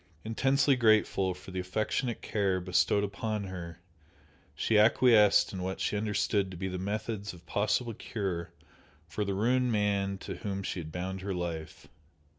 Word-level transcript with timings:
Intensely 0.25 0.75
grateful 0.75 1.35
for 1.35 1.51
the 1.51 1.59
affectionate 1.59 2.23
care 2.23 2.59
bestowed 2.59 3.03
upon 3.03 3.43
her, 3.43 3.77
she 4.55 4.75
acquiesced 4.75 5.53
in 5.53 5.61
what 5.61 5.79
she 5.79 5.95
understood 5.95 6.49
to 6.49 6.57
be 6.57 6.67
the 6.67 6.79
methods 6.79 7.33
of 7.33 7.45
possible 7.45 7.93
cure 7.93 8.49
for 9.07 9.23
the 9.23 9.35
ruined 9.35 9.71
man 9.71 10.17
to 10.17 10.37
whom 10.37 10.63
she 10.63 10.79
had 10.79 10.91
bound 10.91 11.21
her 11.21 11.35
life. 11.35 11.87